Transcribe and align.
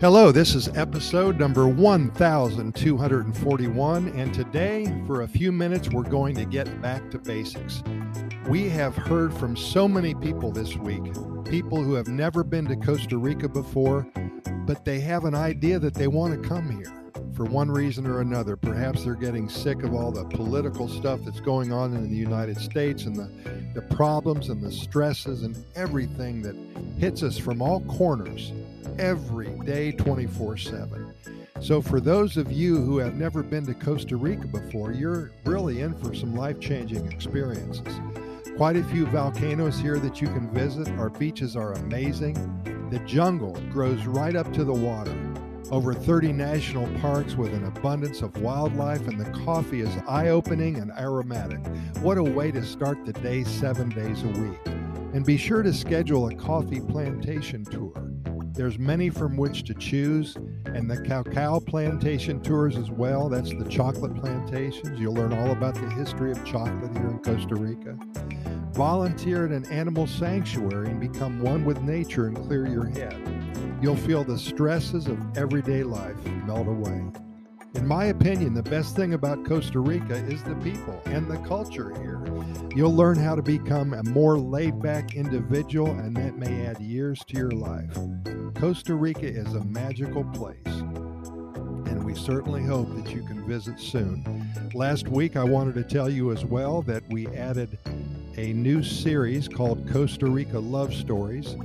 Hello, 0.00 0.32
this 0.32 0.56
is 0.56 0.66
episode 0.76 1.38
number 1.38 1.68
1241, 1.68 4.08
and 4.08 4.34
today, 4.34 4.92
for 5.06 5.22
a 5.22 5.28
few 5.28 5.52
minutes, 5.52 5.88
we're 5.88 6.02
going 6.02 6.34
to 6.34 6.44
get 6.44 6.82
back 6.82 7.12
to 7.12 7.18
basics. 7.18 7.80
We 8.48 8.68
have 8.70 8.96
heard 8.96 9.32
from 9.32 9.56
so 9.56 9.86
many 9.86 10.16
people 10.16 10.50
this 10.50 10.76
week, 10.76 11.04
people 11.44 11.80
who 11.80 11.94
have 11.94 12.08
never 12.08 12.42
been 12.42 12.66
to 12.66 12.74
Costa 12.76 13.16
Rica 13.16 13.48
before, 13.48 14.04
but 14.66 14.84
they 14.84 14.98
have 14.98 15.26
an 15.26 15.36
idea 15.36 15.78
that 15.78 15.94
they 15.94 16.08
want 16.08 16.42
to 16.42 16.48
come 16.48 16.70
here 16.70 16.92
for 17.32 17.44
one 17.44 17.70
reason 17.70 18.04
or 18.04 18.20
another. 18.20 18.56
Perhaps 18.56 19.04
they're 19.04 19.14
getting 19.14 19.48
sick 19.48 19.84
of 19.84 19.94
all 19.94 20.10
the 20.10 20.24
political 20.24 20.88
stuff 20.88 21.20
that's 21.24 21.40
going 21.40 21.72
on 21.72 21.94
in 21.94 22.10
the 22.10 22.16
United 22.16 22.60
States 22.60 23.04
and 23.04 23.14
the, 23.14 23.30
the 23.74 23.82
problems 23.94 24.48
and 24.48 24.60
the 24.60 24.72
stresses 24.72 25.44
and 25.44 25.56
everything 25.76 26.42
that 26.42 26.56
hits 26.98 27.22
us 27.22 27.38
from 27.38 27.62
all 27.62 27.80
corners 27.82 28.52
every 28.98 29.50
day, 29.60 29.92
24 29.92 30.56
7. 30.56 31.14
So, 31.60 31.80
for 31.80 32.00
those 32.00 32.36
of 32.36 32.52
you 32.52 32.76
who 32.76 32.98
have 32.98 33.14
never 33.14 33.42
been 33.42 33.64
to 33.66 33.74
Costa 33.74 34.16
Rica 34.16 34.46
before, 34.46 34.92
you're 34.92 35.32
really 35.44 35.80
in 35.80 35.94
for 35.94 36.14
some 36.14 36.34
life 36.34 36.60
changing 36.60 37.10
experiences. 37.10 38.00
Quite 38.56 38.76
a 38.76 38.84
few 38.84 39.06
volcanoes 39.06 39.78
here 39.78 39.98
that 39.98 40.20
you 40.20 40.28
can 40.28 40.52
visit. 40.52 40.88
Our 40.98 41.10
beaches 41.10 41.56
are 41.56 41.72
amazing. 41.72 42.34
The 42.90 42.98
jungle 43.00 43.58
grows 43.72 44.04
right 44.06 44.36
up 44.36 44.52
to 44.52 44.64
the 44.64 44.72
water 44.72 45.16
over 45.70 45.94
30 45.94 46.32
national 46.32 46.86
parks 47.00 47.34
with 47.34 47.52
an 47.54 47.64
abundance 47.64 48.22
of 48.22 48.36
wildlife, 48.40 49.08
and 49.08 49.18
the 49.18 49.30
coffee 49.44 49.80
is 49.80 49.92
eye 50.06 50.28
opening 50.28 50.76
and 50.76 50.90
aromatic. 50.92 51.58
What 52.00 52.18
a 52.18 52.22
way 52.22 52.50
to 52.52 52.64
start 52.64 53.04
the 53.04 53.12
day 53.12 53.44
seven 53.44 53.88
days 53.88 54.22
a 54.22 54.28
week. 54.28 54.58
And 55.14 55.24
be 55.24 55.36
sure 55.36 55.62
to 55.62 55.72
schedule 55.72 56.28
a 56.28 56.34
coffee 56.34 56.80
plantation 56.80 57.64
tour. 57.64 57.92
There's 58.54 58.78
many 58.78 59.10
from 59.10 59.36
which 59.36 59.64
to 59.64 59.74
choose, 59.74 60.36
and 60.66 60.90
the 60.90 61.02
cacao 61.02 61.60
plantation 61.60 62.40
tours 62.40 62.76
as 62.76 62.90
well. 62.90 63.28
That's 63.28 63.50
the 63.50 63.68
chocolate 63.68 64.14
plantations. 64.14 64.98
You'll 64.98 65.14
learn 65.14 65.32
all 65.32 65.50
about 65.50 65.74
the 65.74 65.90
history 65.90 66.30
of 66.30 66.44
chocolate 66.44 66.96
here 66.96 67.08
in 67.08 67.18
Costa 67.18 67.56
Rica. 67.56 67.98
Volunteer 68.72 69.46
at 69.46 69.52
an 69.52 69.66
animal 69.66 70.06
sanctuary 70.06 70.88
and 70.88 71.00
become 71.00 71.40
one 71.40 71.64
with 71.64 71.82
nature 71.82 72.26
and 72.26 72.36
clear 72.36 72.66
your 72.66 72.86
head 72.86 73.20
you'll 73.84 73.94
feel 73.94 74.24
the 74.24 74.38
stresses 74.38 75.08
of 75.08 75.18
everyday 75.36 75.82
life 75.82 76.16
melt 76.46 76.66
away. 76.66 77.02
In 77.74 77.88
my 77.88 78.06
opinion, 78.06 78.54
the 78.54 78.62
best 78.62 78.94
thing 78.94 79.14
about 79.14 79.44
Costa 79.44 79.80
Rica 79.80 80.14
is 80.14 80.42
the 80.44 80.54
people 80.56 81.02
and 81.06 81.28
the 81.28 81.38
culture 81.38 81.92
here. 82.00 82.24
You'll 82.74 82.94
learn 82.94 83.18
how 83.18 83.34
to 83.34 83.42
become 83.42 83.92
a 83.92 84.02
more 84.04 84.38
laid 84.38 84.80
back 84.80 85.16
individual, 85.16 85.90
and 85.90 86.16
that 86.16 86.38
may 86.38 86.66
add 86.66 86.80
years 86.80 87.20
to 87.26 87.36
your 87.36 87.50
life. 87.50 87.98
Costa 88.54 88.94
Rica 88.94 89.26
is 89.26 89.54
a 89.54 89.64
magical 89.64 90.24
place, 90.24 90.54
and 90.66 92.04
we 92.04 92.14
certainly 92.14 92.62
hope 92.62 92.94
that 92.94 93.10
you 93.12 93.22
can 93.22 93.44
visit 93.46 93.80
soon. 93.80 94.48
Last 94.72 95.08
week, 95.08 95.36
I 95.36 95.44
wanted 95.44 95.74
to 95.74 95.82
tell 95.82 96.08
you 96.08 96.30
as 96.30 96.44
well 96.44 96.80
that 96.82 97.02
we 97.10 97.26
added 97.28 97.78
a 98.36 98.52
new 98.52 98.82
series 98.82 99.48
called 99.48 99.90
Costa 99.90 100.26
Rica 100.26 100.58
Love 100.58 100.94
Stories 100.94 101.56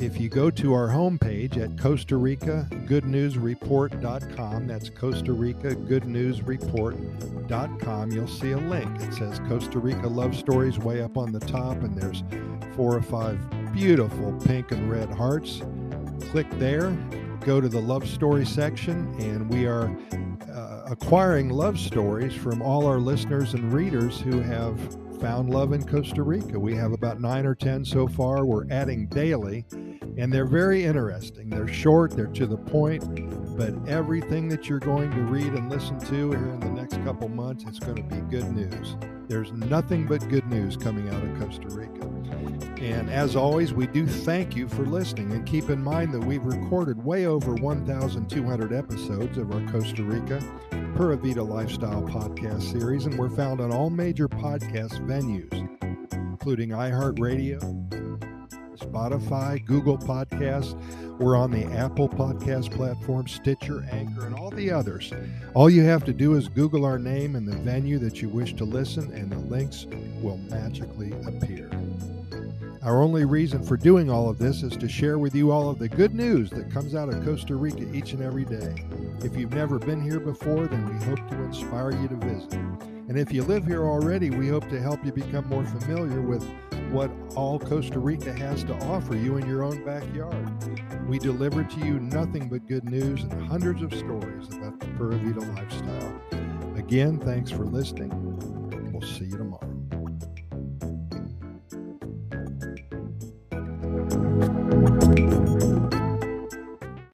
if 0.00 0.18
you 0.18 0.30
go 0.30 0.50
to 0.50 0.72
our 0.72 0.88
homepage 0.88 1.58
at 1.58 1.78
Costa 1.78 2.16
Rica 2.16 2.66
Good 2.86 3.04
News 3.04 3.36
Report.com, 3.36 4.66
that's 4.66 4.88
Costa 4.88 5.34
Rica 5.34 5.74
Good 5.74 6.06
News 6.06 6.40
Report.com, 6.42 8.10
you'll 8.10 8.26
see 8.26 8.52
a 8.52 8.56
link. 8.56 8.88
It 9.02 9.12
says 9.12 9.38
Costa 9.40 9.78
Rica 9.78 10.08
Love 10.08 10.34
Stories 10.34 10.78
way 10.78 11.02
up 11.02 11.18
on 11.18 11.32
the 11.32 11.40
top, 11.40 11.76
and 11.82 11.94
there's 11.94 12.24
four 12.74 12.96
or 12.96 13.02
five 13.02 13.38
beautiful 13.74 14.32
pink 14.46 14.72
and 14.72 14.90
red 14.90 15.10
hearts. 15.10 15.60
Click 16.30 16.48
there, 16.58 16.90
go 17.44 17.60
to 17.60 17.68
the 17.68 17.80
love 17.80 18.08
story 18.08 18.46
section, 18.46 19.14
and 19.18 19.50
we 19.50 19.66
are 19.66 19.94
uh, 20.50 20.84
acquiring 20.86 21.50
love 21.50 21.78
stories 21.78 22.34
from 22.34 22.62
all 22.62 22.86
our 22.86 23.00
listeners 23.00 23.52
and 23.52 23.70
readers 23.70 24.18
who 24.18 24.40
have 24.40 24.78
found 25.20 25.50
love 25.50 25.72
in 25.72 25.86
Costa 25.86 26.22
Rica. 26.22 26.58
We 26.58 26.74
have 26.76 26.92
about 26.92 27.20
nine 27.20 27.44
or 27.44 27.54
10 27.54 27.84
so 27.84 28.06
far. 28.06 28.46
We're 28.46 28.66
adding 28.70 29.06
daily, 29.06 29.66
and 30.16 30.32
they're 30.32 30.46
very 30.46 30.84
interesting. 30.84 31.50
They're 31.50 31.68
short, 31.68 32.12
they're 32.12 32.26
to 32.26 32.46
the 32.46 32.56
point, 32.56 33.04
but 33.60 33.74
everything 33.86 34.48
that 34.48 34.70
you're 34.70 34.78
going 34.78 35.10
to 35.10 35.20
read 35.24 35.52
and 35.52 35.68
listen 35.68 35.98
to 35.98 36.30
here 36.30 36.48
in 36.48 36.60
the 36.60 36.70
next 36.70 36.96
couple 37.04 37.28
months, 37.28 37.62
it's 37.68 37.78
going 37.78 37.96
to 37.96 38.02
be 38.02 38.16
good 38.30 38.50
news. 38.52 38.96
There's 39.28 39.52
nothing 39.52 40.06
but 40.06 40.26
good 40.30 40.46
news 40.46 40.78
coming 40.78 41.10
out 41.10 41.22
of 41.22 41.38
Costa 41.38 41.68
Rica. 41.68 42.06
And 42.82 43.10
as 43.10 43.36
always, 43.36 43.74
we 43.74 43.86
do 43.86 44.06
thank 44.06 44.56
you 44.56 44.66
for 44.66 44.86
listening. 44.86 45.32
And 45.32 45.44
keep 45.44 45.68
in 45.68 45.84
mind 45.84 46.14
that 46.14 46.20
we've 46.20 46.42
recorded 46.42 47.04
way 47.04 47.26
over 47.26 47.52
1,200 47.52 48.72
episodes 48.72 49.36
of 49.36 49.52
our 49.52 49.60
Costa 49.70 50.04
Rica 50.04 50.40
Pura 50.96 51.18
Vida 51.18 51.42
Lifestyle 51.42 52.02
podcast 52.04 52.62
series, 52.62 53.04
and 53.04 53.18
we're 53.18 53.28
found 53.28 53.60
on 53.60 53.70
all 53.72 53.90
major 53.90 54.26
podcast 54.26 55.06
venues, 55.06 55.52
including 56.12 56.70
iHeartRadio, 56.70 58.09
Spotify, 58.80 59.64
Google 59.64 59.98
Podcasts. 59.98 60.74
We're 61.18 61.36
on 61.36 61.50
the 61.50 61.64
Apple 61.64 62.08
Podcast 62.08 62.74
platform, 62.74 63.28
Stitcher, 63.28 63.86
Anchor, 63.90 64.26
and 64.26 64.34
all 64.34 64.50
the 64.50 64.70
others. 64.70 65.12
All 65.54 65.68
you 65.68 65.82
have 65.82 66.04
to 66.04 66.12
do 66.12 66.34
is 66.34 66.48
Google 66.48 66.84
our 66.84 66.98
name 66.98 67.36
and 67.36 67.46
the 67.46 67.56
venue 67.56 67.98
that 67.98 68.22
you 68.22 68.28
wish 68.28 68.54
to 68.54 68.64
listen, 68.64 69.12
and 69.12 69.30
the 69.30 69.38
links 69.38 69.86
will 70.22 70.38
magically 70.48 71.12
appear. 71.26 71.70
Our 72.82 73.02
only 73.02 73.26
reason 73.26 73.62
for 73.62 73.76
doing 73.76 74.08
all 74.08 74.30
of 74.30 74.38
this 74.38 74.62
is 74.62 74.74
to 74.78 74.88
share 74.88 75.18
with 75.18 75.34
you 75.34 75.50
all 75.50 75.68
of 75.68 75.78
the 75.78 75.88
good 75.88 76.14
news 76.14 76.48
that 76.50 76.72
comes 76.72 76.94
out 76.94 77.10
of 77.10 77.22
Costa 77.22 77.54
Rica 77.54 77.86
each 77.94 78.14
and 78.14 78.22
every 78.22 78.46
day. 78.46 78.74
If 79.22 79.36
you've 79.36 79.52
never 79.52 79.78
been 79.78 80.00
here 80.00 80.18
before, 80.18 80.66
then 80.66 80.88
we 80.88 81.04
hope 81.04 81.28
to 81.28 81.42
inspire 81.42 81.92
you 81.92 82.08
to 82.08 82.16
visit. 82.16 82.54
And 82.54 83.18
if 83.18 83.32
you 83.32 83.42
live 83.42 83.66
here 83.66 83.84
already, 83.84 84.30
we 84.30 84.48
hope 84.48 84.66
to 84.70 84.80
help 84.80 85.04
you 85.04 85.12
become 85.12 85.46
more 85.48 85.66
familiar 85.66 86.22
with 86.22 86.42
what 86.90 87.10
all 87.36 87.58
Costa 87.58 87.98
Rica 87.98 88.32
has 88.32 88.64
to 88.64 88.74
offer 88.86 89.14
you 89.14 89.36
in 89.36 89.46
your 89.46 89.62
own 89.62 89.84
backyard. 89.84 90.48
We 91.06 91.18
deliver 91.18 91.64
to 91.64 91.80
you 91.80 92.00
nothing 92.00 92.48
but 92.48 92.66
good 92.66 92.88
news 92.88 93.24
and 93.24 93.46
hundreds 93.46 93.82
of 93.82 93.92
stories 93.92 94.48
about 94.54 94.80
the 94.80 94.86
Pura 94.96 95.16
Vida 95.16 95.40
lifestyle. 95.52 96.22
Again, 96.76 97.18
thanks 97.18 97.50
for 97.50 97.66
listening. 97.66 98.10
We'll 98.90 99.02
see 99.02 99.26
you 99.26 99.36
tomorrow. 99.36 99.79